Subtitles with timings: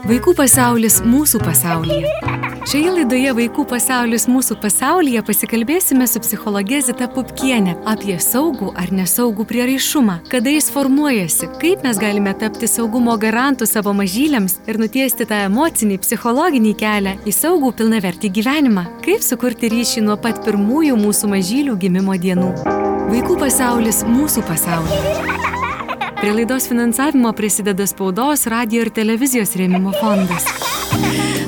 [0.00, 2.08] Vaikų pasaulis mūsų pasaulyje.
[2.70, 9.44] Šioje laidoje Vaikų pasaulis mūsų pasaulyje pasikalbėsime su psichologė Zita Pupkienė apie saugų ar nesaugų
[9.50, 15.44] prieraišumą, kada jis formuojasi, kaip mes galime tapti saugumo garantų savo mažyliams ir nutiesti tą
[15.50, 21.76] emocinį, psichologinį kelią į saugų pilnavertį gyvenimą, kaip sukurti ryšį nuo pat pirmųjų mūsų mažylių
[21.84, 22.54] gimimo dienų.
[23.12, 25.59] Vaikų pasaulis mūsų pasaulyje.
[26.20, 30.44] Prie laidos finansavimo prisideda spaudos, radio ir televizijos rėmimo fondas.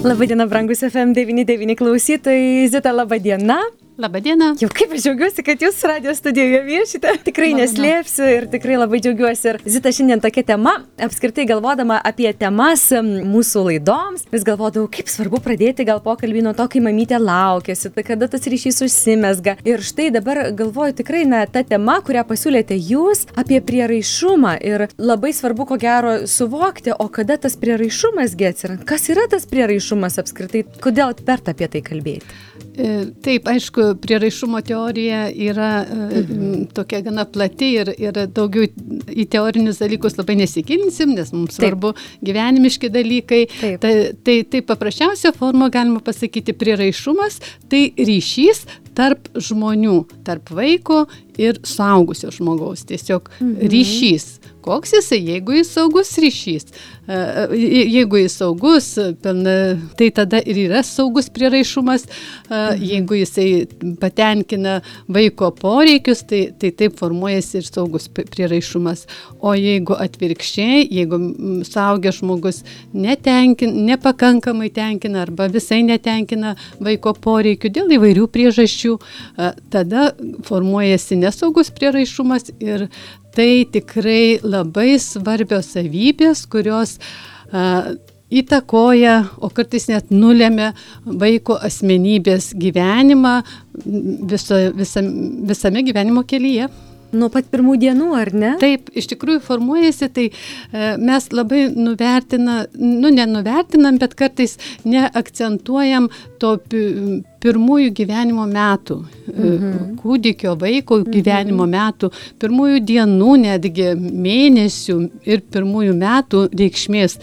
[0.00, 2.70] Labadiena, brangus FM99 klausytojai.
[2.72, 3.58] Zita, labadiena.
[4.00, 4.54] Labadiena.
[4.56, 7.10] Jau kaip aš džiaugiuosi, kad jūs radio studijoje viešite.
[7.26, 7.66] Tikrai Labadiena.
[7.66, 9.50] neslėpsiu ir tikrai labai džiaugiuosi.
[9.50, 15.42] Ir Zita, šiandien tokia tema, apskritai galvodama apie temas mūsų laidoms, vis galvodavau, kaip svarbu
[15.44, 19.58] pradėti gal pokalbį nuo to, kai mamytė laukėsi, tai kada tas ryšys užsimesga.
[19.68, 24.54] Ir štai dabar galvoju tikrai, na, ta tema, kurią pasiūlėte jūs apie prieraišumą.
[24.64, 28.88] Ir labai svarbu, ko gero, suvokti, o kada tas prieraišumas atsiranda.
[28.88, 30.64] Kas yra tas prieraišumas apskritai?
[30.80, 32.40] Kodėl verta apie tai kalbėti?
[32.72, 36.52] E, taip, aišku, prieraišumo teorija yra e, mhm.
[36.72, 38.64] tokia gana plati ir, ir daugiau
[39.12, 41.58] į teorinius dalykus labai nesigilinsim, nes mums Taip.
[41.58, 41.92] svarbu
[42.24, 43.42] gyvenimiški dalykai.
[43.60, 43.82] Taip.
[43.82, 43.92] Tai,
[44.24, 48.64] tai, tai paprasčiausia forma galima pasakyti prieraišumas, tai ryšys
[48.96, 51.04] tarp žmonių, tarp vaiko
[51.38, 52.86] ir suaugusio žmogaus.
[52.88, 53.68] Tiesiog mhm.
[53.72, 54.38] ryšys.
[54.62, 56.68] Koks jisai, jeigu jis saugus ryšys,
[57.08, 58.92] e, e, jeigu jis saugus,
[59.98, 62.84] tai tada ir yra saugus prieraišumas, e, mhm.
[62.86, 63.46] jeigu jisai
[64.00, 64.76] patenkina
[65.10, 69.02] vaiko poreikius, tai, tai taip formuojasi ir saugus prieraišumas.
[69.42, 71.18] O jeigu atvirkščiai, jeigu
[71.66, 72.62] suaugęs žmogus
[72.94, 78.94] netenkin, nepakankamai tenkina arba visai netenkina vaiko poreikių dėl įvairių priežasčių,
[79.74, 80.12] tada
[80.46, 82.88] formuojasi nesaugus prieraišumas ir
[83.36, 86.98] tai tikrai labai svarbios savybės, kurios
[87.52, 87.94] a,
[88.32, 90.70] įtakoja, o kartais net nulėmė
[91.04, 93.34] vaiko asmenybės gyvenimą
[93.84, 95.02] viso, visa,
[95.52, 96.70] visame gyvenimo kelyje.
[97.12, 98.52] Nuo pat pirmų dienų, ar ne?
[98.60, 104.56] Taip, iš tikrųjų formuojasi, tai e, mes labai nuvertinam, nu nenuvertinam, bet kartais
[104.88, 106.08] neakcentuojam
[106.40, 106.54] to
[107.42, 109.94] pirmųjų gyvenimo metų, e, mhm.
[110.00, 111.12] kūdikio vaiko mhm.
[111.12, 114.98] gyvenimo metų, pirmųjų dienų, netgi mėnesių
[115.28, 117.18] ir pirmųjų metų reikšmės.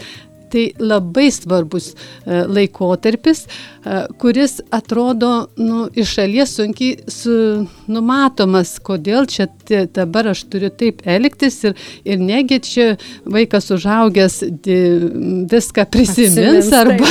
[0.50, 5.30] Tai labai svarbus e, laikotarpis, e, kuris atrodo
[5.60, 7.34] nu, iš šalies sunkiai su,
[7.90, 9.46] numatomas, kodėl čia
[9.94, 12.86] dabar aš turiu taip elgtis ir, ir negi čia
[13.30, 14.40] vaikas užaugęs
[15.50, 17.08] viską prisimins arba,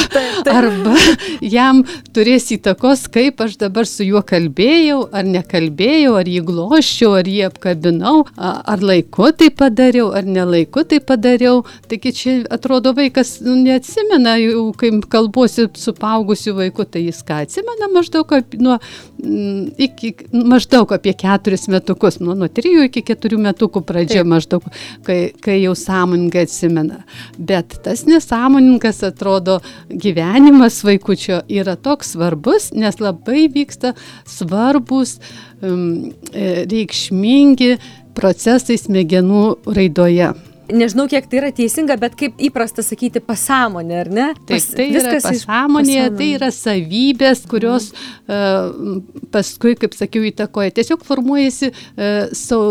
[0.52, 0.96] arba
[1.42, 1.84] jam
[2.16, 7.46] turės įtakos, kaip aš dabar su juo kalbėjau, ar nekalbėjau, ar jį gloščiau, ar jį
[7.50, 11.64] apkabinau, ar laiku tai padariau, ar nelaiku tai padariau.
[11.90, 17.22] Taigi čia atrodo vaikas vaikas nu, neatsimena, jau kai kalbuosi su paaugusiu vaiku, tai jis
[17.24, 18.78] ką atsimena maždaug, ap, nuo,
[19.24, 24.32] mm, iki, maždaug apie keturis metukus, nuo, nuo trijų iki keturių metukų pradžia Taip.
[24.32, 24.64] maždaug,
[25.04, 27.04] kai, kai jau sąmoningai atsimena.
[27.38, 29.60] Bet tas nesąmoningas atrodo
[29.90, 33.96] gyvenimas vaikučio yra toks svarbus, nes labai vyksta
[34.28, 35.20] svarbus,
[35.62, 37.78] um, reikšmingi
[38.18, 40.34] procesai smegenų raidoje
[40.74, 44.28] nežinau, kiek tai yra teisinga, bet kaip įprasta sakyti pasąmonė, ar ne?
[44.50, 49.00] Pas, Taip, tai yra pasąmonė, tai yra savybės, kurios uh,
[49.34, 50.74] paskui, kaip sakiau, įtakoja.
[50.80, 52.62] Tiesiog formuojasi uh, sau,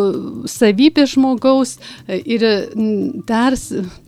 [0.50, 2.46] savybė žmogaus uh, ir
[3.28, 3.56] dar,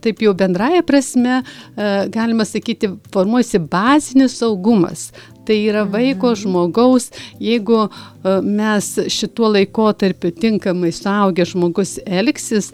[0.03, 5.09] taip jau bendraja prasme, uh, galima sakyti, formuojasi bazinis saugumas.
[5.45, 7.09] Tai yra vaiko žmogaus,
[7.41, 12.69] jeigu e, mes šituo laikotarpiu tinkamai suaugęs žmogus elgsis,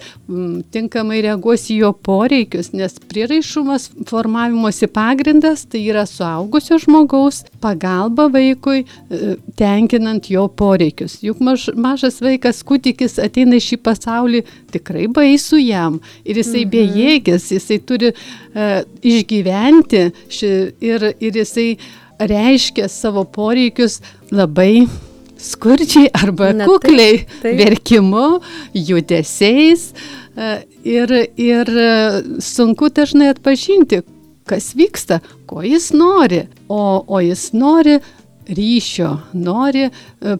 [0.75, 8.83] tinkamai reaguos į jo poreikius, nes prieraišumas formavimosi pagrindas tai yra suaugusio žmogaus pagalba vaikui
[8.83, 11.21] e, tenkinant jo poreikius.
[11.23, 14.43] Juk maž, mažas vaikas, kūdikis ateina į šį pasaulį
[14.75, 16.73] tikrai baisu jam ir jisai mhm.
[16.73, 20.51] bejėgis, jisai turi uh, išgyventi ši,
[20.83, 21.69] ir, ir jisai
[22.19, 23.99] reiškia savo poreikius
[24.31, 24.87] labai
[25.37, 27.57] skurdžiai arba Na, kukliai, taip, taip.
[27.61, 28.27] verkimu,
[28.73, 30.51] judesiais e,
[30.87, 31.73] ir, ir
[32.41, 34.01] sunku dažnai atpažinti,
[34.49, 36.45] kas vyksta, ko jis nori.
[36.67, 37.99] O, o jis nori
[38.47, 39.91] ryšio, nori e,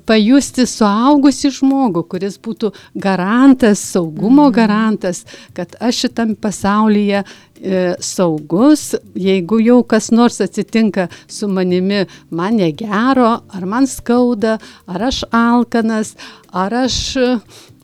[0.06, 4.56] pajusti suaugusi žmogų, kuris būtų garantas, saugumo mhm.
[4.56, 5.24] garantas,
[5.58, 13.38] kad aš šitam pasaulyje e, saugus, jeigu jau kas nors atsitinka su manimi, man negero,
[13.48, 14.58] ar man skauda,
[14.88, 16.16] ar aš alkanas,
[16.54, 17.00] ar aš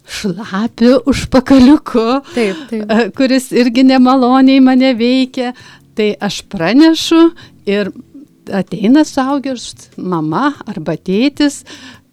[0.04, 2.88] šlapiu už pakaliuku, taip, taip.
[2.88, 5.54] E, kuris irgi nemaloniai mane veikia,
[5.96, 7.30] tai aš pranešu
[7.70, 7.92] ir
[8.52, 11.62] ateina suaugęs mama arba tėtis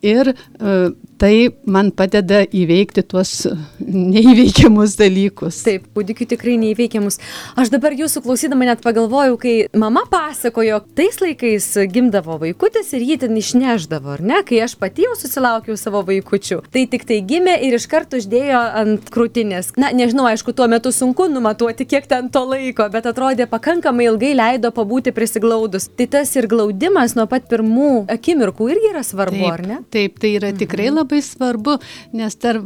[0.03, 0.91] ir uh,
[1.21, 3.45] tai man padeda įveikti tuos
[3.81, 5.61] neįveikiamus dalykus.
[5.67, 7.19] Taip, kūdikiu tikrai neįveikiamus.
[7.61, 13.19] Aš dabar jūsų klausydama net pagalvojau, kai mama pasakojo, tais laikais gimdavo vaikutis ir jį
[13.25, 16.63] ten išneždavo, ar ne, kai aš pati jau susilaukiau savo vaikučių.
[16.73, 19.75] Tai tik tai gimė ir iš karto uždėjo ant krūtinės.
[19.81, 24.33] Na, nežinau, aišku, tuo metu sunku numatuoti, kiek ten to laiko, bet atrodė pakankamai ilgai
[24.39, 25.91] leido pabūti prisiglaudus.
[25.99, 29.81] Tai tas ir glaudimas nuo pat pirmų akimirkų irgi yra svarbu, taip, ar ne?
[29.93, 31.01] Taip, tai yra tikrai mhm.
[31.03, 31.79] labai labai svarbu,
[32.13, 32.59] nes dar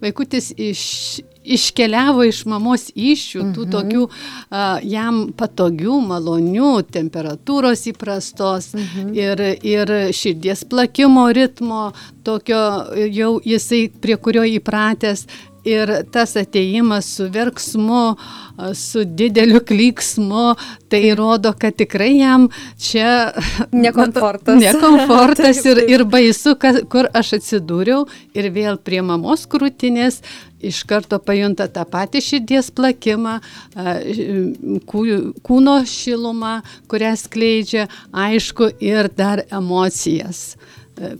[0.00, 3.70] vaikutis iš, iškeliavo iš mamos iššių, tų mhm.
[3.70, 4.08] tokių
[4.50, 9.14] a, jam patogių, malonių, temperatūros įprastos mhm.
[9.14, 11.92] ir, ir širdies plakimo ritmo,
[12.24, 12.60] tokio
[13.10, 15.26] jau jisai prie kurio įpratęs
[15.64, 18.04] ir tas ateimas su verksmu,
[18.74, 20.54] su dideliu klyksmu,
[20.92, 23.32] tai rodo, kad tikrai jam čia
[23.84, 24.60] nekomfortas.
[24.60, 28.04] nekomfortas ir, ir baisu, kad, kur aš atsidūriau
[28.36, 30.20] ir vėl prie mamos krūtinės
[30.64, 33.36] iš karto pajunta tą patį širdies plakimą,
[34.88, 36.54] kūno šilumą,
[36.90, 37.88] kurią skleidžia,
[38.26, 40.54] aišku, ir dar emocijas.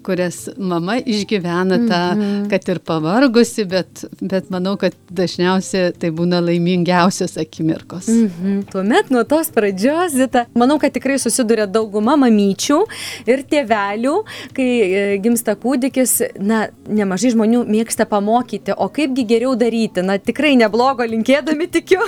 [0.06, 2.50] Kurias mama išgyvena tą, mm -hmm.
[2.50, 8.08] kad ir pavargusi, bet, bet manau, kad dažniausiai tai būna laimingiausios akimirkos.
[8.08, 8.62] Mm -hmm.
[8.70, 12.78] Tuomet nuo tos pradžios, Zita, manau, kad tikrai susiduria dauguma mamyčių
[13.26, 14.14] ir tėvelių,
[14.52, 20.56] kai e, gimsta kūdikis, na, nemažai žmonių mėgsta pamokyti, o kaipgi geriau daryti, na, tikrai
[20.56, 22.00] neblogo linkėdami tikiu,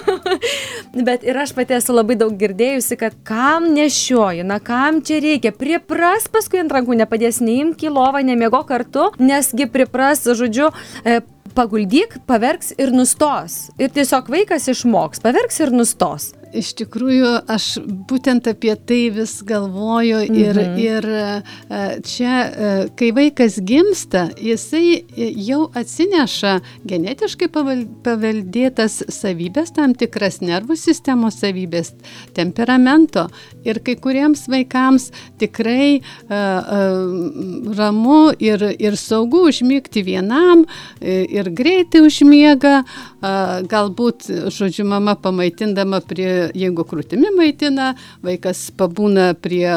[1.09, 5.53] bet ir aš pati esu labai daug girdėjusi, kad kam nešioji, na, kam čia reikia,
[5.53, 10.71] pripras paskui ant rankų nepadės nei neimk į lovą, nemiego kartu, nesgi pripras, žodžiu,
[11.05, 11.21] e,
[11.57, 13.71] paguldyk, paverks ir nustos.
[13.81, 16.35] Ir tiesiog vaikas išmoks, paverks ir nustos.
[16.55, 17.65] Iš tikrųjų, aš
[18.09, 20.77] būtent apie tai vis galvoju ir, mhm.
[20.79, 26.55] ir e, čia, e, kai vaikas gimsta, jisai jau atsineša
[26.87, 31.93] genetiškai paveldėtas savybės, tam tikras nervų sistemos savybės,
[32.37, 33.27] temperamento.
[33.67, 35.09] Ir kai kuriems vaikams
[35.41, 40.63] tikrai uh, uh, ramu ir, ir saugu užmygti vienam
[41.01, 47.93] ir greitai užmiega, uh, galbūt, žodžiu, mama pamaitindama prie jeigu krūtimi maitina,
[48.27, 49.69] vaikas pabūna prie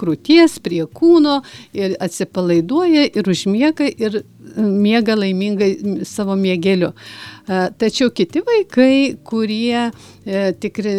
[0.00, 1.40] krūties, prie kūno
[1.76, 4.22] ir atsipalaiduoja ir užmiega ir
[4.56, 6.92] miega laimingai savo miegeliu.
[7.46, 10.94] Tačiau kiti vaikai, kurie e, tikri,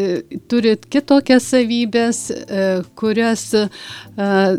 [0.48, 2.62] turi kitokias savybės, e,
[2.96, 3.66] kurias e,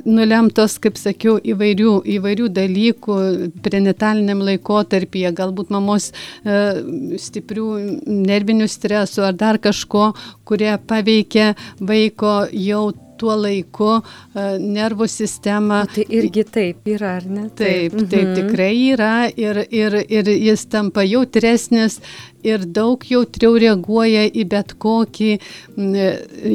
[0.05, 3.19] nulemtos, kaip sakiau, įvairių, įvairių dalykų
[3.64, 6.11] prenataliniam laikotarpyje, galbūt mamos
[6.44, 7.67] stiprių
[8.05, 10.12] nervinių stresų ar dar kažko,
[10.49, 15.82] kurie paveikia vaiko jau tuo laiku e, nervų sistemą.
[15.94, 17.49] Tai irgi taip yra, ar ne?
[17.50, 18.35] Taip, taip, taip mhm.
[18.41, 22.00] tikrai yra ir, ir, ir jis tampa jautresnis
[22.47, 25.31] ir daug jautriau reaguoja į bet kokį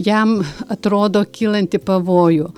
[0.06, 0.38] jam
[0.72, 2.50] atrodo kylanti pavojų.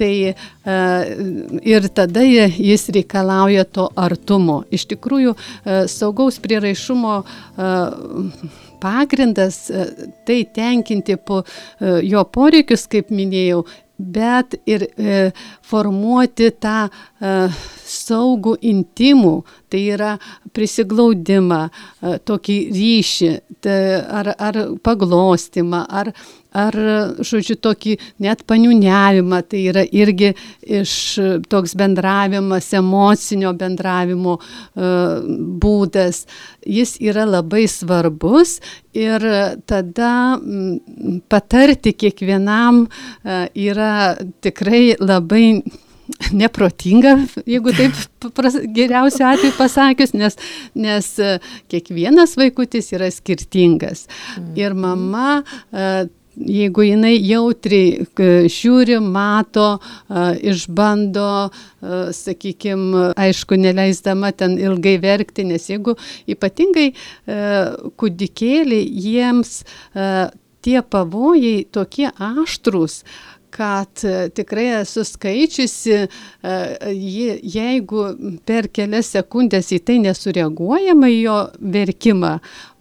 [0.00, 4.62] Tai uh, ir tada jis reikalauja to artumo.
[4.72, 9.86] Iš tikrųjų, uh, saugaus prieraišumo uh, pagrindas e,
[10.24, 13.64] tai tenkinti po e, jo poreikius, kaip minėjau,
[14.00, 15.18] bet ir e,
[15.66, 17.34] formuoti tą e,
[17.90, 19.34] saugų intimų,
[19.70, 20.14] tai yra
[20.56, 23.78] prisiglaudimą, e, tokį ryšį, tai
[24.20, 26.14] ar, ar paglostimą, ar,
[26.56, 26.76] ar,
[27.24, 30.32] žodžiu, tokį net paniuniavimą, tai yra irgi
[30.80, 30.94] iš
[31.50, 35.20] toks bendravimas, emocinio bendravimo uh,
[35.62, 36.24] būdas.
[36.66, 38.58] Jis yra labai svarbus
[38.96, 39.24] ir
[39.70, 40.14] tada
[41.30, 45.44] patarti kiekvienam uh, yra tikrai labai
[46.34, 47.14] neprotinga,
[47.46, 47.94] jeigu taip
[48.74, 50.36] geriausiu atveju pasakius, nes,
[50.74, 51.10] nes
[51.70, 54.06] kiekvienas vaikutis yra skirtingas.
[54.36, 54.56] Mhm.
[54.58, 55.28] Ir mama
[56.46, 59.78] jeigu jinai jautriai žiūri, mato,
[60.40, 61.50] išbando,
[62.16, 65.96] sakykime, aišku, neleisdama ten ilgai verkti, nes jeigu
[66.30, 66.90] ypatingai
[68.00, 69.58] kūdikėliai jiems
[70.60, 73.00] tie pavojai tokie aštrus,
[73.50, 76.56] kad e, tikrai esu skaičiusi, e,
[77.56, 78.06] jeigu
[78.46, 81.38] per kelias sekundės į tai nesureaguojama į jo
[81.76, 82.34] verkimą,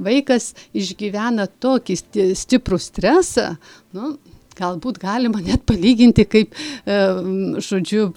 [0.10, 2.00] vaikas išgyvena tokį
[2.38, 3.54] stiprų stresą,
[3.98, 4.18] nu,
[4.60, 7.00] galbūt galima net palyginti kaip, e,
[7.64, 8.10] žodžiu,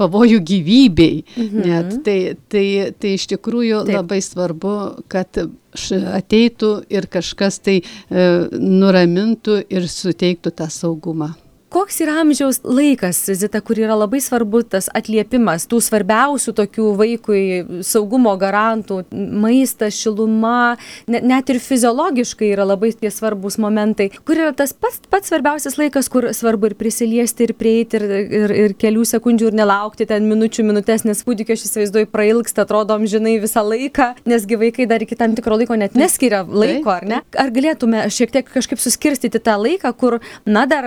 [0.00, 1.20] pavojų gyvybei.
[1.36, 1.66] Mhm.
[1.68, 1.92] Net.
[2.06, 3.98] Tai, tai, tai iš tikrųjų Taip.
[4.00, 4.74] labai svarbu,
[5.12, 11.34] kad ateitų ir kažkas tai nuramintų ir suteiktų tą saugumą
[11.74, 17.40] koks yra amžiaus laikas zita kur yra labai svarbu tas atliepimas tų svarbiausių tokių vaikui
[17.82, 19.00] saugumo garantų?
[19.42, 20.76] Maistas šiluma
[21.10, 24.10] ne net ir fiziologiškai yra labai tie svarbūs momentai.
[24.22, 28.54] Kur yra tas pats pats svarbiausias laikas kur svarbu ir prisiliesti ir prieiti ir ir
[28.60, 33.34] ir kelių sekundžių ir nelaukti ten minučių minutes nes kūdikio aš įsivaizduoju prailgsta atrodo amžinai
[33.42, 37.20] visą laiką nes gi vaikai dar iki tam tikro laiko net neskiria laiko ar ne?
[37.34, 40.86] Ar galėtume šiek tiek kažkaip suskirstyti tą laiką kur na dar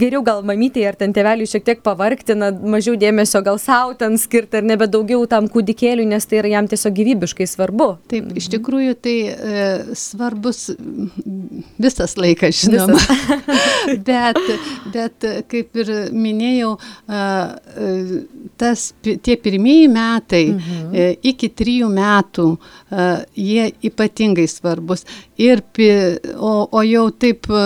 [0.00, 4.18] geriau gal mamytei ar ten tėveliui šiek tiek pavargti, na, mažiau dėmesio gal savo ten
[4.20, 7.88] skirti, ar nebe daugiau tam kūdikėliui, nes tai yra jam tiesiog gyvybiškai svarbu.
[8.12, 10.68] Taip, iš tikrųjų tai e, svarbus
[11.78, 12.98] visas laikas, žinoma.
[12.98, 14.02] Visas.
[14.08, 14.40] bet,
[14.94, 16.74] bet, kaip ir minėjau,
[17.08, 17.22] e,
[18.60, 20.92] tas, tie pirmieji metai mhm.
[20.92, 25.04] e, iki trijų metų, e, jie ypatingai svarbus.
[25.38, 25.62] Ir,
[26.34, 27.64] o, o jau taip e,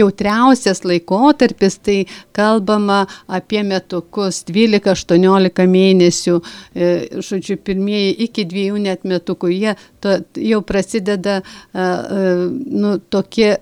[0.00, 6.40] jautriausias laikotarpis, metais tai kalbama apie metukus 12-18 mėnesių,
[6.74, 11.42] e, žodžiu, pirmieji iki dviejų net metukų, jie to, jau prasideda
[11.74, 13.58] nu, tokie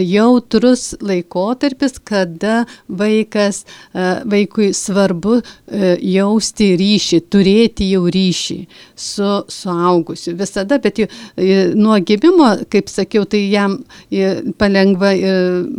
[0.00, 8.58] jautrus laikotarpis, kada vaikas, e, vaikui svarbu e, jausti ryšį, turėti jau ryšį
[8.96, 10.34] su suaugusiu.
[10.38, 13.78] Visada, bet jau, e, nuo gimimo, kaip sakiau, tai jam
[14.58, 15.12] palengva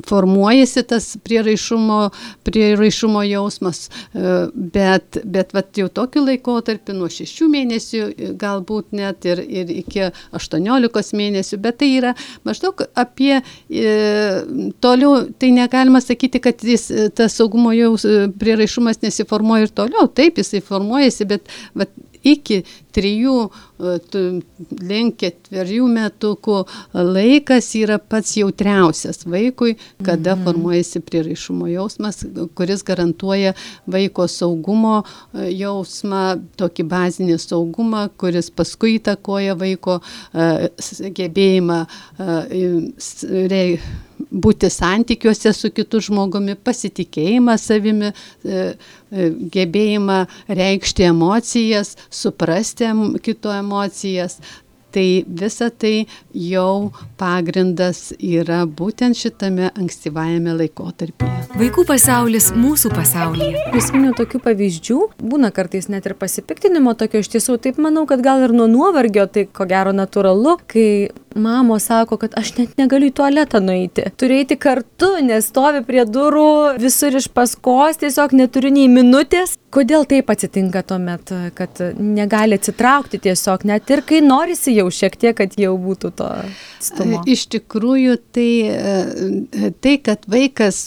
[0.07, 1.99] formuojasi tas prieraišumo,
[2.47, 8.03] prieraišumo jausmas, bet, bet vat, jau tokiu laikotarpiu, nuo šešių mėnesių,
[8.41, 12.13] galbūt net ir, ir iki 18 mėnesių, bet tai yra
[12.47, 13.41] maždaug apie
[14.83, 18.05] toliau tai negalima sakyti, kad jis, tas saugumo jaus
[18.39, 20.09] prieraišumas nesiformuoja ir toliau.
[20.11, 21.93] Taip, jisai formuojasi, bet vat,
[22.25, 22.63] iki
[22.95, 26.61] trijų, e, link ketverių metukų
[26.93, 30.45] laikas yra pats jautriausias vaikui, kada mhm.
[30.47, 32.23] formuojasi prieraišumo jausmas,
[32.55, 33.55] kuris garantuoja
[33.91, 36.23] vaiko saugumo e, jausmą,
[36.59, 40.71] tokį bazinį saugumą, kuris paskui įtakoja vaiko e,
[41.15, 41.83] gebėjimą
[44.31, 48.11] būti santykiuose su kitu žmogumi, pasitikėjimą savimi,
[49.55, 50.19] gebėjimą
[50.59, 52.89] reikšti emocijas, suprasti
[53.23, 53.64] kito emocijas.
[54.95, 61.49] Tai visa tai jau pagrindas yra būtent šitame ankstyvajame laikotarpyje.
[61.59, 63.65] Vaikų pasaulis mūsų pasaulyje.
[63.73, 68.45] Prisiminiau tokių pavyzdžių, būna kartais net ir pasipiktinimo tokio iš tiesų, taip manau, kad gal
[68.47, 70.87] ir nuo nuovargio, tai ko gero natūralu, kai
[71.35, 74.07] mamos sako, kad aš net negaliu į tualetą nueiti.
[74.19, 79.57] Turiu eiti kartu, nes stovi prie durų, visur iš paskos, tiesiog neturiu nei minutės.
[79.75, 85.35] Kodėl taip atsitinka tuomet, kad negali atsitraukti tiesiog, net ir kai norisi jau šiek tiek,
[85.35, 86.29] kad jau būtų to
[86.79, 87.19] stumo?
[87.27, 90.79] Iš tikrųjų, tai, e, tai kad vaikas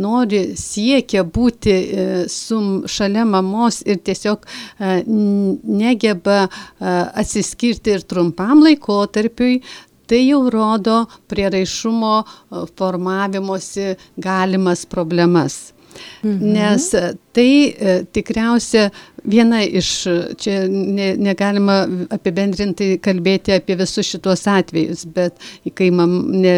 [0.00, 6.46] nori, siekia būti e, su šalia mamos ir tiesiog e, negeba
[6.80, 9.60] atsiskirti ir trumpam laikotarpiui,
[10.10, 12.14] tai jau rodo prieraišumo
[12.78, 15.60] formavimosi galimas problemas.
[16.22, 16.52] Mhm.
[16.54, 16.90] Nes
[17.34, 18.90] tai e, tikriausia
[19.24, 19.90] viena iš,
[20.40, 21.82] čia ne, negalima
[22.14, 25.36] apibendrintai kalbėti apie visus šituos atvejus, bet
[25.74, 26.56] kai mam, ne,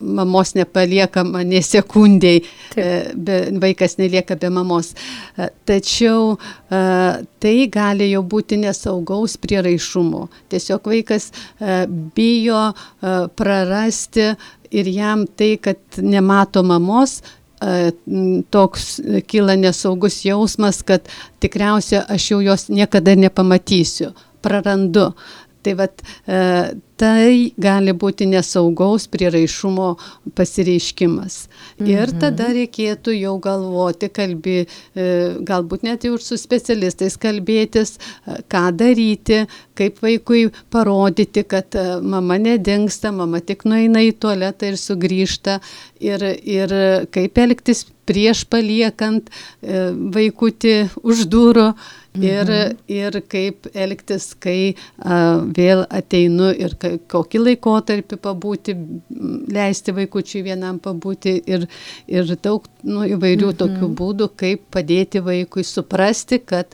[0.00, 2.42] mamos nepaliekama ne sekundėjai,
[2.76, 4.92] e, be, vaikas nelieka be mamos.
[5.36, 6.82] E, tačiau e,
[7.42, 10.26] tai gali jau būti nesaugaus prieraišumo.
[10.52, 11.30] Tiesiog vaikas
[12.16, 12.60] bijo
[13.36, 14.28] prarasti
[14.74, 17.20] ir jam tai, kad nemato mamos,
[18.52, 18.88] toks
[19.30, 21.08] kyla nesaugus jausmas, kad
[21.40, 24.12] tikriausiai aš jau jos niekada nepamatysiu,
[24.44, 25.12] prarandu.
[25.66, 26.40] Tai vat, e,
[26.94, 29.88] tai gali būti nesaugaus prieraišumo
[30.38, 31.38] pasireiškimas.
[31.80, 31.88] Mhm.
[31.90, 34.54] Ir tada reikėtų jau galvoti, kalbė,
[34.94, 35.08] e,
[35.48, 39.42] galbūt net jau ir su specialistais kalbėtis, e, ką daryti,
[39.74, 45.58] kaip vaikui parodyti, kad mama nedingsta, mama tik nueina į tualetą ir sugrįžta.
[45.98, 46.70] Ir, ir
[47.10, 49.30] kaip elgtis prieš paliekant
[49.62, 51.70] vaikutį už durų
[52.22, 52.76] ir, mhm.
[52.86, 58.76] ir kaip elgtis, kai a, vėl ateinu ir ka, kokį laikotarpį pabūti,
[59.52, 61.66] leisti vaikučiui vienam pabūti ir,
[62.08, 63.58] ir daug nu, įvairių mhm.
[63.62, 66.72] tokių būdų, kaip padėti vaikui suprasti, kad,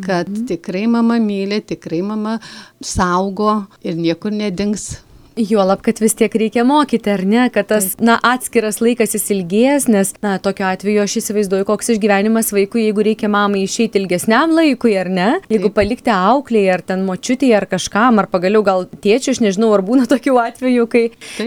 [0.00, 0.46] kad mhm.
[0.50, 2.38] tikrai mama myli, tikrai mama
[2.84, 4.94] saugo ir niekur nedings
[5.34, 9.88] Juolab, kad vis tiek reikia mokyti, ar ne, kad tas, na, atskiras laikas jis ilgės,
[9.90, 14.92] nes, na, tokiu atveju aš įsivaizduoju, koks išgyvenimas vaikui, jeigu reikia mamai išeiti ilgesniam laikui,
[15.00, 19.40] ar ne, jeigu palikti auklėje, ar ten močiutėje, ar kažkam, ar pagaliau gal tėčiui, aš
[19.42, 21.04] nežinau, ar būna tokių atvejų, kai,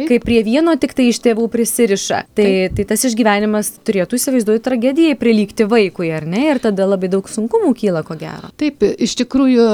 [0.10, 2.22] kai prie vieno tik tai iš tėvų prisiriša.
[2.36, 7.32] Tai, tai tas išgyvenimas turėtų įsivaizduoti tragedijai prilygti vaikui, ar ne, ir tada labai daug
[7.32, 8.52] sunkumų kyla, ko gero.
[8.60, 9.72] Taip, iš tikrųjų,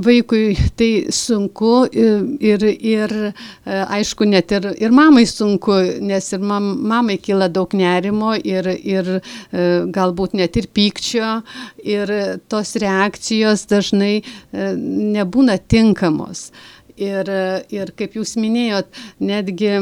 [0.00, 3.12] vaikui tai sunku ir, ir
[3.66, 5.76] aišku, net ir, ir mamai sunku,
[6.06, 9.10] nes ir mam, mamai kyla daug nerimo ir, ir
[9.96, 11.40] galbūt net ir pykčio
[11.84, 12.12] ir
[12.50, 14.20] tos reakcijos dažnai
[14.52, 16.50] nebūna tinkamos.
[16.96, 17.28] Ir,
[17.68, 18.88] ir kaip jūs minėjot,
[19.20, 19.74] netgi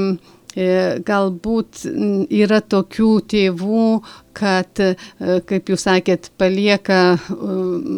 [1.07, 1.85] galbūt
[2.31, 3.87] yra tokių tėvų,
[4.35, 4.95] kad, e,
[5.49, 7.19] kaip jūs sakėt, palieka e,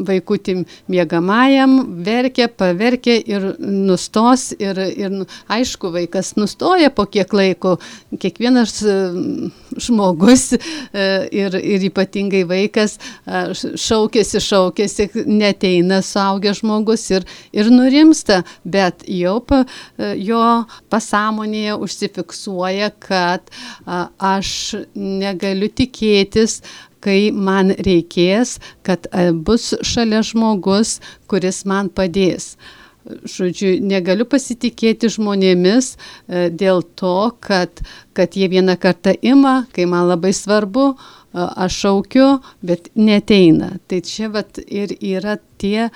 [0.09, 0.57] vaikutį
[0.93, 1.77] mėgamajam,
[2.07, 4.51] verkia, paverkia ir nustos.
[4.61, 7.77] Ir, ir nu, aišku, vaikas nustoja po kiek laiko.
[8.21, 8.97] Kiekvienas e,
[9.83, 12.95] žmogus ir, ir ypatingai vaikas
[13.27, 19.65] šaukėsi, šaukėsi, neteina suaugęs žmogus ir, ir nurimsta, bet jau pa,
[20.17, 20.41] jo
[20.93, 23.53] pasąmonėje užsifiksuoja, kad
[23.87, 24.53] aš
[24.97, 26.63] negaliu tikėti tikėtis,
[27.01, 32.57] kai man reikės, kad e, bus šalia žmogus, kuris man padės.
[33.07, 37.71] Žodžiu, negaliu pasitikėti žmonėmis e, dėl to, kad,
[38.13, 43.77] kad jie vieną kartą ima, kai man labai svarbu, e, aš šaukiu, bet neteina.
[43.87, 45.91] Tai čia vat ir yra tie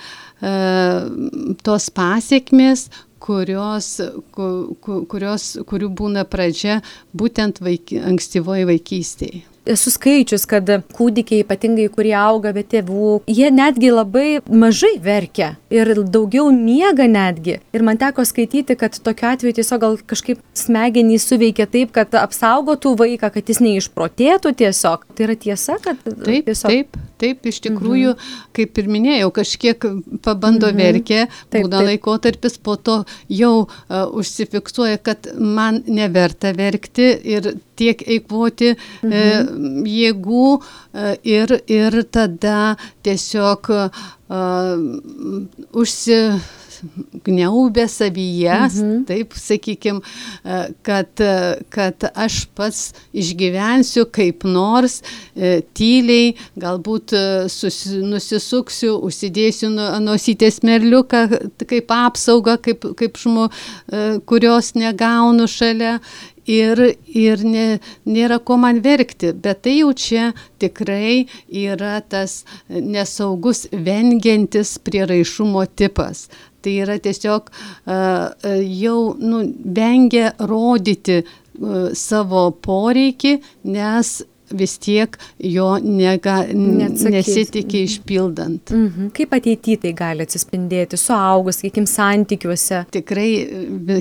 [1.61, 2.87] tos pasiekmes,
[3.21, 3.91] kurios,
[4.33, 6.79] kurios, kurių būna pradžia
[7.13, 13.91] būtent vaiki, ankstyvoji vaikystėje esu skaičius, kad kūdikiai, ypatingai kurie auga be tėvų, jie netgi
[13.93, 17.57] labai mažai verkia ir daugiau miega netgi.
[17.73, 22.93] Ir man teko skaityti, kad tokiu atveju tiesiog gal kažkaip smegenys suveikia taip, kad apsaugotų
[22.99, 25.07] vaiką, kad jis neišprotėtų tiesiog.
[25.15, 26.71] Tai yra tiesa, kad taip, tiesiog...
[26.71, 28.45] Taip, taip, iš tikrųjų, mhm.
[28.57, 29.89] kaip ir minėjau, kažkiek
[30.25, 30.81] pabando mhm.
[30.83, 31.25] verkė,
[31.55, 33.01] būna laikotarpis, po to
[33.31, 39.11] jau uh, užsifiksuoja, kad man neverta verkti ir tiek eikvoti mhm.
[39.11, 39.21] e,
[39.89, 43.71] jėgų e, ir, ir tada tiesiog
[45.71, 46.17] užsi
[47.25, 49.03] gniaubė savyje, mhm.
[49.09, 50.01] taip sakykime,
[50.85, 51.23] kad,
[51.73, 52.81] kad aš pats
[53.13, 61.23] išgyvensiu kaip nors e, tyliai, galbūt e, susi, nusisuksiu, užsidėsiu nosytės merliuką
[61.61, 65.99] kaip apsaugą, kaip, kaip žmo, e, kurios negaunu šalia
[66.49, 67.65] ir, ir ne,
[68.05, 76.29] nėra ko man verkti, bet tai jau čia tikrai yra tas nesaugus vengiantis prieraišumo tipas.
[76.61, 81.23] Tai yra tiesiog uh, jau nu, vengia rodyti
[81.97, 83.35] savo poreikį,
[83.69, 84.21] nes
[84.57, 85.17] vis tiek
[85.51, 88.73] jo nega, nesitikė išpildant.
[88.75, 89.11] Mhm.
[89.17, 92.83] Kaip ateityje tai gali atsispindėti, suaugus, sakykim, santykiuose?
[92.93, 93.29] Tikrai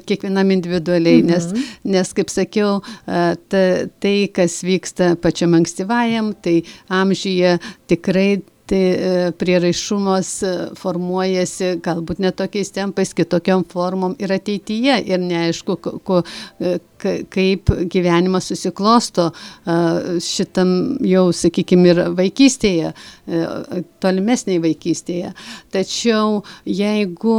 [0.06, 1.32] kiekvienam individualiai, mhm.
[1.32, 3.64] nes, nes, kaip sakiau, ta,
[4.02, 6.60] tai, kas vyksta pačiam ankstyvajam, tai
[7.00, 7.58] amžyje
[7.90, 8.30] tikrai
[8.70, 15.76] tai e, prieraišumas e, formuojasi galbūt ne tokiais tempais, kitokiam formom ir ateityje ir neaišku,
[16.06, 16.20] ko,
[16.62, 16.78] e,
[17.32, 19.30] kaip gyvenimas susiklosto
[20.24, 20.72] šitam
[21.06, 22.92] jau, sakykime, ir vaikystėje,
[24.04, 25.34] tolimesnėje vaikystėje.
[25.74, 27.38] Tačiau jeigu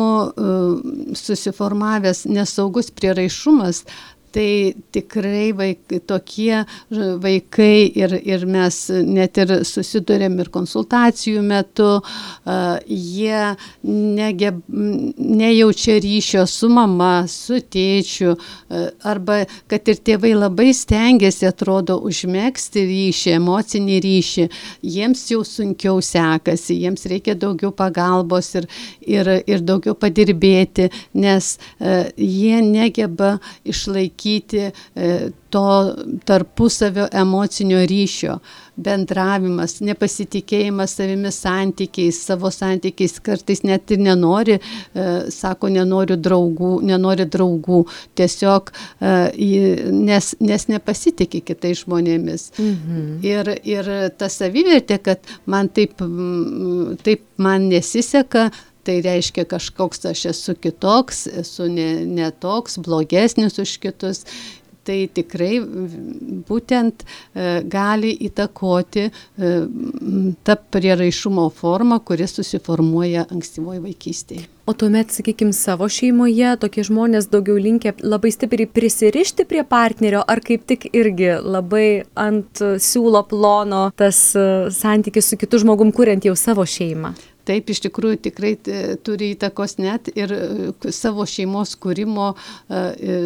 [1.17, 3.85] susiformavęs nesaugus prieraišumas,
[4.31, 12.77] tai tikrai vaik, tokie vaikai ir, ir mes net ir susidurėm ir konsultacijų metu, uh,
[12.87, 13.55] jie
[13.87, 19.41] negeb, nejaučia ryšio su mama, su tėčiu, uh, arba
[19.71, 24.47] kad ir tėvai labai stengiasi, atrodo, užmėgsti ryšį, emocinį ryšį,
[24.95, 28.69] jiems jau sunkiau sekasi, jiems reikia daugiau pagalbos ir,
[29.03, 30.89] ir, ir daugiau padirbėti,
[31.19, 33.35] nes uh, jie negeba
[33.67, 38.37] išlaikyti išlaikyti e, to tarpusavio emocinio ryšio,
[38.75, 44.59] bendravimas, nepasitikėjimas savimi santykiais, savo santykiais, kartais net ir nenori,
[44.95, 47.83] e, sako, nenoriu draugų, nenori draugų,
[48.15, 52.51] tiesiog e, nes, nes nepasitikė kitais žmonėmis.
[52.57, 53.19] Mhm.
[53.23, 55.99] Ir, ir ta savivertė, kad man taip,
[57.03, 63.77] taip man nesiseka, Tai reiškia kažkoks aš esu kitoks, esu ne, ne toks, blogesnis už
[63.83, 64.25] kitus.
[64.87, 65.59] tai tikrai
[66.47, 67.03] būtent
[67.69, 69.03] gali įtakoti
[70.45, 74.47] ta prieraišumo forma, kuris susiformuoja ankstyvoje vaikystėje.
[74.69, 80.39] O tuomet, sakykime, savo šeimoje tokie žmonės daugiau linkia labai stipriai prisirišti prie partnerio, ar
[80.45, 84.21] kaip tik irgi labai ant siūlo plono tas
[84.77, 87.13] santykis su kitu žmogum, kuriant jau savo šeimą?
[87.47, 88.53] Taip, iš tikrųjų tikrai
[89.05, 90.33] turi įtakos net ir
[90.93, 92.31] savo šeimos kūrimo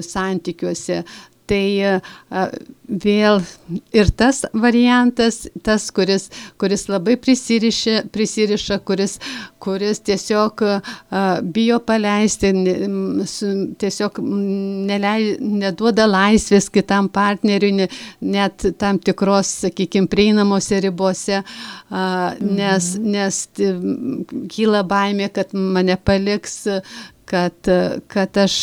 [0.07, 1.03] santykiuose
[1.49, 1.99] tai
[2.85, 3.39] vėl
[3.95, 6.27] ir tas variantas, tas, kuris,
[6.61, 9.17] kuris labai prisiriša, prisiriša kuris,
[9.63, 10.61] kuris tiesiog
[11.55, 12.51] bijo paleisti,
[13.81, 17.89] tiesiog nelei, neduoda laisvės kitam partneriui,
[18.21, 21.41] net tam tikros, sakykime, prieinamose ribose,
[21.89, 23.09] nes, mhm.
[23.15, 23.41] nes
[24.53, 26.65] kyla baimė, kad mane paliks
[27.25, 27.69] kad,
[28.11, 28.57] kad aš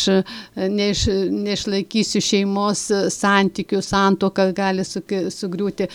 [0.55, 5.89] neiš, neišlaikysiu šeimos santykių, santoka gali sugriūti.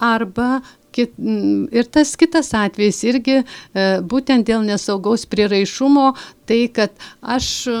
[0.00, 1.12] Arba Kit,
[1.70, 3.44] ir tas kitas atvejis irgi e,
[4.10, 6.08] būtent dėl nesaugaus priraišumo,
[6.50, 6.90] tai kad
[7.22, 7.76] aš e,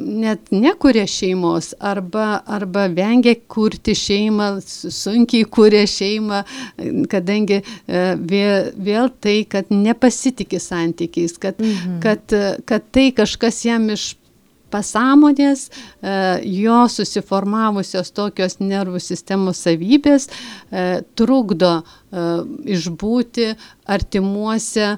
[0.00, 6.40] net nekuria šeimos arba, arba vengia kurti šeimą, sunkiai kuria šeimą,
[7.12, 12.00] kadangi e, vėl, vėl tai, kad nepasitikė santykiais, kad, mhm.
[12.00, 14.14] kad, kad tai kažkas jam iš
[14.72, 15.66] pasąmonės,
[16.48, 20.30] jo susiformavusios tokios nervų sistemos savybės
[21.18, 21.74] trukdo
[22.12, 23.54] išbūti
[23.88, 24.96] artimuose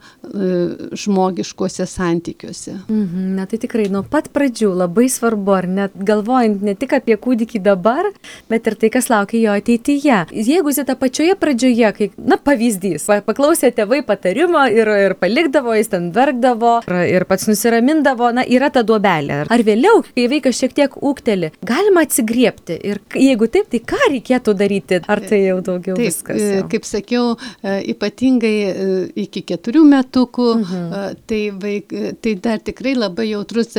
[0.93, 2.75] žmogiškuose santykiuose.
[2.89, 7.17] Mhm, na tai tikrai nuo pat pradžių labai svarbu, ar net galvojant ne tik apie
[7.21, 8.09] kūdikį dabar,
[8.51, 10.19] bet ir tai, kas laukia jo ateityje.
[10.35, 16.11] Jeigu zita pačioje pradžioje, kai, na pavyzdys, paklausė tėvai patarimo ir, ir palikdavo, jis ten
[16.15, 19.45] verkdavo ir, ir pats nusiramindavo, na yra ta duobelė.
[19.55, 24.57] Ar vėliau, kai vaikas šiek tiek ūkteli, galima atsigriepti ir jeigu taip, tai ką reikėtų
[24.59, 25.01] daryti?
[25.09, 26.43] Ar tai jau daugiau taip, viskas?
[26.43, 26.67] Jau?
[26.73, 31.19] Kaip sakiau, sakiau, e, ypatingai e, iki keturių metukų, mhm.
[31.29, 33.75] tai, vaik, tai dar tikrai labai jautrus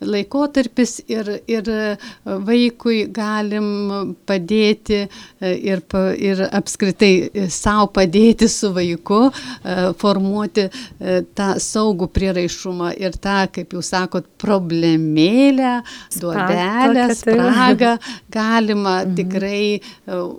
[0.00, 1.68] laikotarpis ir, ir
[2.24, 5.08] vaikui galim padėti
[5.40, 5.82] ir,
[6.18, 9.30] ir apskritai savo padėti su vaiku,
[9.98, 10.68] formuoti
[11.34, 15.78] tą saugų prieraišumą ir tą, kaip jūs sakot, problemėlę,
[16.18, 17.96] duobelę, spragą
[18.30, 19.16] galima mhm.
[19.18, 19.80] tikrai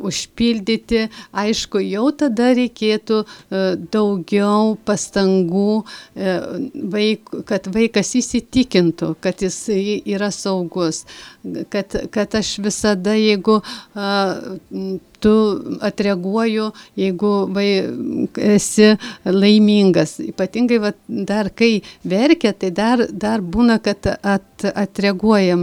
[0.10, 1.08] užpildyti.
[1.40, 3.62] Aišku, jau tada tada reikėtų e,
[3.92, 5.84] daugiau pastangų,
[6.16, 6.36] e,
[6.94, 9.58] vaik, kad vaikas įsitikintų, kad jis
[10.06, 11.06] yra saugus,
[11.74, 13.60] kad, kad aš visada, jeigu
[15.24, 15.34] tu
[15.86, 17.68] atreaguoju, jeigu vai,
[18.56, 18.94] esi
[19.26, 20.18] laimingas.
[20.24, 25.62] Ypatingai va, dar kai verkia, tai dar, dar būna, kad at, atreaguojam,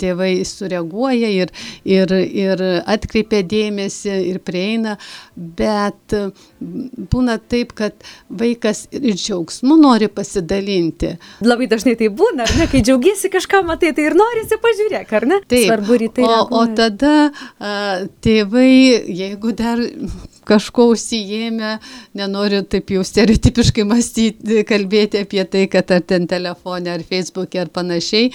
[0.00, 1.52] tėvai sureaguoja ir,
[1.84, 4.96] ir, ir atkreipia dėmesį ir prieina,
[5.36, 6.16] bet
[6.60, 7.96] būna taip, kad
[8.28, 11.14] vaikas ir džiaugsmu nori pasidalinti.
[11.44, 15.28] Labai dažnai tai būna, ar ne, kai džiaugiasi kažką matai, tai ir norisi pažiūrėk, ar
[15.28, 15.40] ne?
[15.48, 15.66] Taip.
[15.68, 16.26] Svarbu rytai.
[16.28, 17.74] O, o tada a,
[18.24, 19.80] tėvai jeigu dar
[20.48, 21.74] kažko užsijėmę,
[22.18, 27.72] nenoriu taip jau stereotipiškai mąstyti, kalbėti apie tai, kad ar ten telefonė, ar Facebook'e, ar
[27.72, 28.30] panašiai,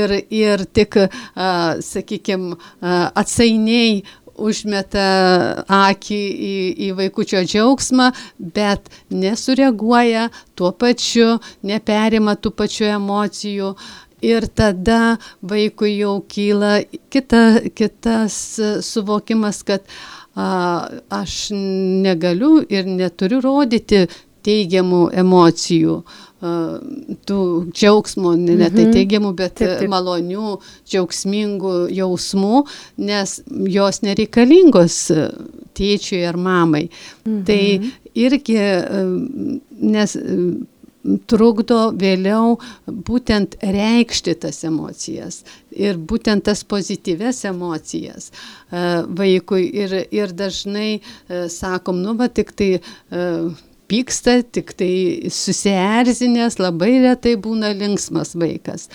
[0.00, 0.98] ir, ir tik,
[1.90, 4.00] sakykime, atsainiai
[4.40, 5.06] užmeta
[5.68, 6.54] akį į,
[6.86, 8.10] į vaikučio džiaugsmą,
[8.56, 11.34] bet nesureaguoja tuo pačiu,
[11.66, 13.74] neperima tų pačių emocijų
[14.22, 16.80] ir tada vaikui jau kyla
[17.10, 18.40] kita, kitas
[18.86, 19.86] suvokimas, kad
[20.34, 24.06] a, aš negaliu ir neturiu rodyti
[24.46, 26.20] teigiamų emocijų, a,
[27.28, 28.92] tų džiaugsmų, ne tai mhm.
[28.96, 29.90] teigiamų, bet taip, taip.
[29.92, 30.56] malonių,
[30.88, 32.62] džiaugsmingų jausmų,
[33.04, 35.00] nes jos nereikalingos
[35.76, 36.86] tėčiui ar mamai.
[37.26, 37.42] Mhm.
[37.48, 37.62] Tai
[38.24, 38.58] irgi,
[39.80, 40.16] nes
[41.30, 49.64] trukdo vėliau būtent reikšti tas emocijas ir būtent tas pozityves emocijas e, vaikui.
[49.80, 51.00] Ir, ir dažnai e,
[51.52, 52.82] sakom, nu va tik tai e,
[53.90, 54.92] pyksta, tik tai
[55.34, 58.88] susierzinęs, labai retai būna linksmas vaikas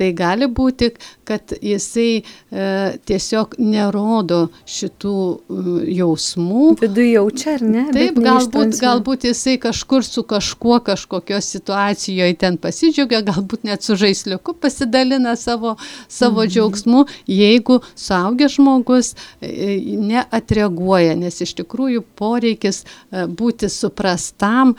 [0.00, 0.94] tai gali būti,
[1.28, 2.22] kad jisai e,
[3.06, 6.64] tiesiog nerodo šitų e, jausmų.
[6.80, 7.84] Viduje jaučia, ar ne?
[7.94, 14.56] Taip, galbūt, galbūt jisai kažkur su kažkuo kažkokios situacijoje ten pasidžiaugia, galbūt net su žaisliuku
[14.62, 15.76] pasidalina savo,
[16.08, 16.54] savo mhm.
[16.54, 24.74] džiaugsmu, jeigu suaugęs žmogus e, neatreaguoja, nes iš tikrųjų poreikis e, būti suprastam,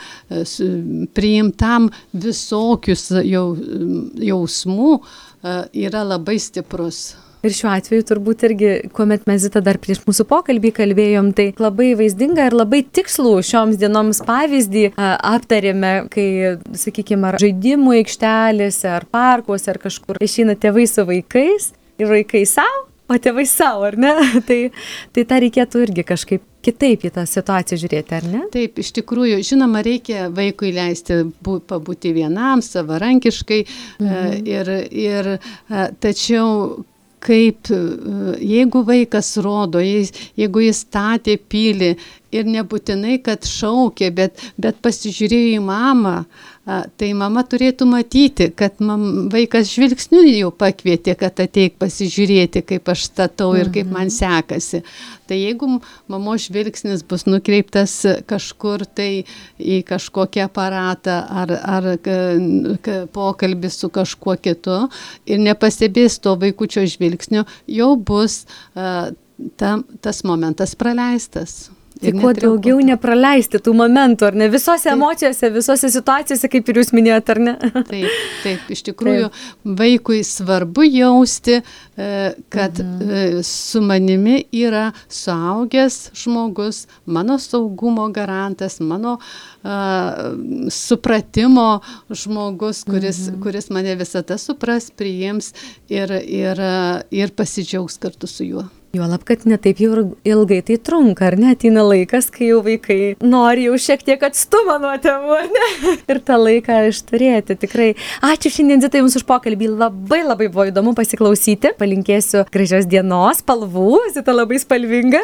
[1.16, 3.46] priimtam visokius jau,
[4.32, 4.98] jausmų,
[5.44, 7.12] yra labai stiprus.
[7.42, 11.96] Ir šiuo atveju turbūt irgi, kuomet mes zita dar prieš mūsų pokalbį kalbėjom, tai labai
[11.98, 16.28] vaizdinga ir labai tikslų šioms dienoms pavyzdį aptarėme, kai,
[16.78, 22.91] sakykime, ar žaidimų aikštelėse, ar parkuose, ar kažkur išeina tėvai su vaikais ir vaikai savo,
[23.12, 24.14] o tėvai savo, ar ne?
[24.48, 24.60] tai,
[25.16, 28.44] tai tą reikėtų irgi kažkaip kitaip į tą situaciją žiūrėti, ar ne?
[28.54, 33.62] Taip, iš tikrųjų, žinoma, reikia vaikui leisti bū, pabūti vienam, savarankiškai.
[34.04, 34.48] Mhm.
[34.52, 35.32] Ir, ir,
[36.04, 36.84] tačiau
[37.22, 37.70] kaip
[38.42, 41.92] jeigu vaikas rodo, jeigu jis statė pilį
[42.32, 46.16] ir nebūtinai, kad šaukė, bet, bet pasižiūrėjo į mamą,
[47.00, 53.08] tai mama turėtų matyti, kad mam, vaikas žvilgsniu jau pakvietė, kad ateik pasižiūrėti, kaip aš
[53.10, 54.14] statau ir kaip man mhm.
[54.14, 54.84] sekasi.
[55.28, 55.68] Tai jeigu
[56.12, 57.96] mamo žvilgsnis bus nukreiptas
[58.30, 59.24] kažkur tai
[59.58, 61.90] į kažkokį aparatą ar, ar
[63.16, 64.84] pokalbį su kažkuo kitu
[65.26, 68.44] ir nepastebės to vaikučio žvilgsnio, jau bus
[68.76, 69.12] uh,
[69.58, 71.72] ta, tas momentas praleistas.
[72.02, 74.48] Tai kuo daugiau nepraleisti tų momentų, ar ne?
[74.50, 74.96] Visose taip.
[74.96, 77.54] emocijose, visose situacijose, kaip ir jūs minėjote, ar ne?
[77.92, 78.08] Taip,
[78.42, 79.76] taip, iš tikrųjų taip.
[79.78, 82.10] vaikui svarbu jausti, e,
[82.54, 83.12] kad mhm.
[83.12, 90.32] E, su manimi yra suaugęs žmogus, mano saugumo garantas, mano uh,
[90.74, 91.70] supratimo
[92.10, 93.42] žmogus, kuris, mhm.
[93.44, 95.54] kuris mane visada supras, priims
[95.92, 96.62] ir, ir,
[97.12, 98.70] ir pasidžiaugs kartu su juo.
[98.92, 101.54] Juolab, kad netaip jau ilgai tai trunka, ar ne?
[101.56, 105.68] Ateina laikas, kai jau vaikai nori jau šiek tiek atstumą nuo tėvų, ar ne?
[106.12, 107.56] Ir tą laiką išturėti.
[107.62, 107.88] Tikrai.
[108.28, 109.70] Ačiū šiandien, Zita, Jums už pokalbį.
[109.80, 111.72] Labai labai buvo įdomu pasiklausyti.
[111.80, 114.02] Palinkėsiu gražios dienos, spalvų.
[114.18, 115.24] Zita labai spalvinga.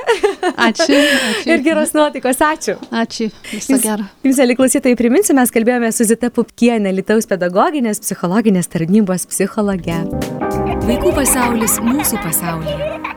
[0.53, 0.87] Ačiū.
[0.87, 1.03] ačiū.
[1.51, 2.39] Ir geros nuotaikos.
[2.47, 2.77] Ačiū.
[2.87, 3.27] Ačiū.
[3.51, 4.07] Viso gero.
[4.23, 10.05] Jums, mėly klausytojai, priminsiu, mes kalbėjome su Zita Pupkienė, Lietuvos pedagoginės psichologinės tarnybos psichologė.
[10.87, 13.16] Vaikų pasaulis mūsų pasaulyje.